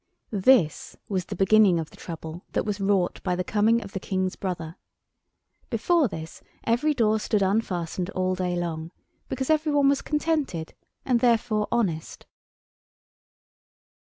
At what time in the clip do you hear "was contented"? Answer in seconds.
9.89-10.73